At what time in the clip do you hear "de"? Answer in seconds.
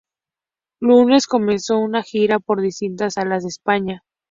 3.43-3.49